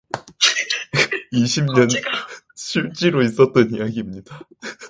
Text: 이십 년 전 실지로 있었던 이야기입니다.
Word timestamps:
이십 1.31 1.63
년 1.65 1.87
전 1.87 2.01
실지로 2.55 3.21
있었던 3.21 3.71
이야기입니다. 3.71 4.39